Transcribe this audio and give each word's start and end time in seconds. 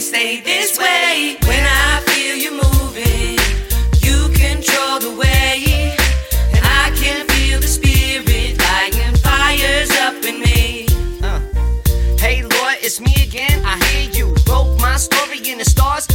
it 0.00 0.02
stay 0.02 0.40
this 0.40 0.78
way? 0.78 1.36
When 1.46 1.64
I 1.64 2.00
feel 2.08 2.36
you 2.36 2.52
moving, 2.52 3.36
you 4.00 4.18
control 4.32 4.98
the 4.98 5.14
way. 5.20 5.94
And 6.54 6.64
I 6.64 6.90
can 6.96 7.26
feel 7.28 7.60
the 7.60 7.66
spirit 7.66 8.58
lighting 8.58 9.16
fires 9.16 9.90
up 10.06 10.16
in 10.24 10.40
me. 10.40 10.86
Uh. 11.22 11.40
Hey 12.18 12.42
Lord, 12.42 12.76
it's 12.80 13.00
me 13.00 13.14
again. 13.22 13.62
I 13.64 13.76
hear 13.88 14.10
you. 14.18 14.34
Wrote 14.48 14.78
my 14.80 14.96
story 14.96 15.38
in 15.44 15.58
the 15.58 15.64
stars, 15.64 16.06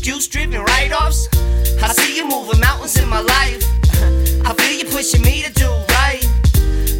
excuse 0.00 0.28
driven 0.28 0.62
write 0.62 0.92
offs. 0.92 1.28
I 1.82 1.92
see 1.92 2.16
you 2.16 2.26
moving 2.26 2.58
mountains 2.58 2.96
in 2.96 3.06
my 3.06 3.20
life. 3.20 3.62
I 4.48 4.54
feel 4.56 4.78
you 4.78 4.86
pushing 4.86 5.20
me 5.20 5.42
to 5.42 5.52
do 5.52 5.68
right. 5.68 6.24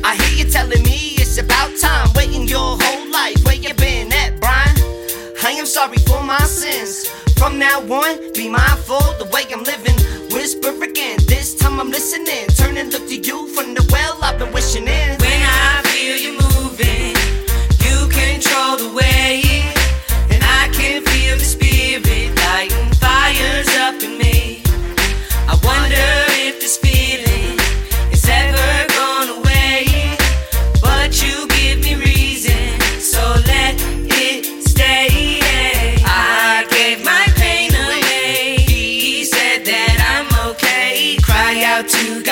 I 0.05 0.17
hear 0.21 0.45
you 0.45 0.53
telling 0.53 0.83
me 0.83 1.17
it's 1.17 1.39
about 1.39 1.71
time, 1.81 2.11
waiting 2.15 2.47
your 2.47 2.77
whole 2.79 3.11
life. 3.11 3.43
Where 3.47 3.55
you 3.55 3.73
been 3.73 4.13
at, 4.13 4.39
Brian? 4.39 4.77
I 5.43 5.53
am 5.57 5.65
sorry 5.65 5.97
for 6.05 6.23
my 6.23 6.41
sins. 6.41 7.09
From 7.39 7.59
now 7.59 7.81
on, 7.81 8.35
be 8.35 8.51
mindful 8.51 9.01
the 9.17 9.31
way 9.33 9.45
I'm 9.51 9.65
living. 9.65 9.97
Whisper 10.29 10.77
again, 10.85 11.17
this 11.27 11.55
time 11.55 11.81
I'm 11.81 11.89
listening. 11.89 12.49
Turn 12.49 12.77
and 12.77 12.93
look 12.93 13.09
to 13.09 13.17
you 13.17 13.49
from 13.55 13.73
the 13.73 13.89
well 13.91 14.19
I've 14.23 14.39
been 14.39 14.53
wishing 14.53 14.87
in. 14.87 15.10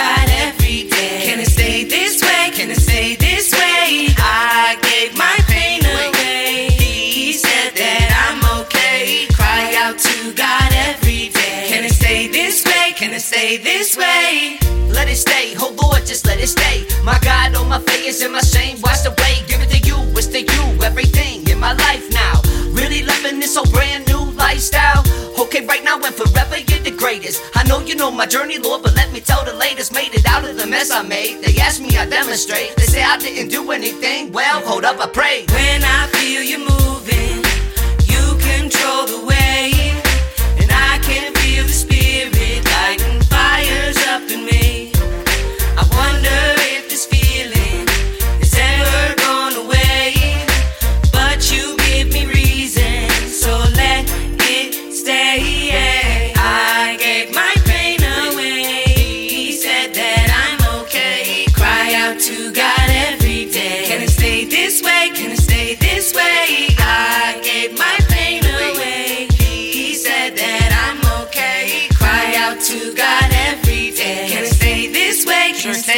God 0.09 0.29
every 0.47 0.89
day. 0.89 1.23
Can 1.27 1.39
it 1.41 1.51
stay 1.51 1.85
this 1.85 2.23
way? 2.23 2.45
Can 2.57 2.71
it 2.71 2.81
stay 2.81 3.17
this 3.17 3.53
way? 3.53 4.09
I 4.17 4.79
gave 4.89 5.11
my 5.17 5.37
pain 5.53 5.81
away. 5.85 6.69
He 6.71 7.33
said 7.33 7.71
that 7.83 8.09
I'm 8.25 8.41
okay. 8.61 9.27
Cry 9.39 9.63
out 9.83 9.99
to 9.99 10.33
God 10.33 10.71
every 10.89 11.29
day. 11.29 11.67
Can 11.69 11.85
it 11.85 11.93
stay 11.93 12.29
this 12.29 12.65
way? 12.65 12.95
Can 12.97 13.13
it 13.13 13.21
stay 13.21 13.59
this 13.59 13.97
way? 13.97 14.59
Let 14.89 15.09
it 15.09 15.17
stay, 15.17 15.55
oh 15.59 15.77
Lord, 15.83 16.07
just 16.07 16.27
let 16.27 16.41
it 16.41 16.49
stay. 16.49 16.87
My 17.05 17.19
God, 17.21 17.55
all 17.55 17.67
my 17.67 17.81
failures 17.81 18.23
and 18.23 18.33
my 18.33 18.41
shame, 18.41 18.81
wash 18.81 19.05
away. 19.05 19.38
Okay, 25.39 25.65
right 25.67 25.85
now 25.85 26.01
and 26.03 26.13
forever, 26.13 26.59
you're 26.59 26.81
the 26.81 26.91
greatest. 26.91 27.41
I 27.55 27.63
know 27.63 27.79
you 27.79 27.95
know 27.95 28.11
my 28.11 28.27
journey, 28.27 28.59
Lord, 28.59 28.83
but 28.83 28.97
let 28.97 29.13
me 29.13 29.21
tell 29.21 29.45
the 29.45 29.55
latest. 29.55 29.93
Made 29.95 30.13
it 30.13 30.27
out 30.27 30.45
of 30.45 30.57
the 30.57 30.67
mess 30.67 30.91
I 30.91 31.03
made. 31.03 31.45
They 31.45 31.61
asked 31.61 31.81
me, 31.81 31.97
I 31.97 32.07
demonstrate. 32.07 32.75
They 32.77 32.83
say 32.87 33.03
I 33.05 33.17
didn't 33.19 33.49
do 33.49 33.71
anything. 33.71 34.33
Well, 34.33 34.61
hold 34.67 34.85
up, 34.85 34.99
I 34.99 35.07
pray. 35.07 35.47
When 35.49 35.85
I 35.85 36.09
feel 36.09 36.43
you 36.43 36.59
moving, 36.59 36.88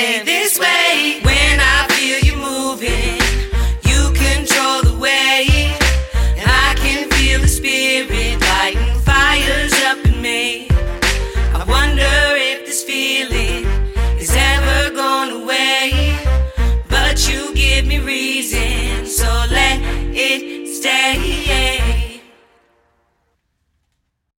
way? 0.00 0.39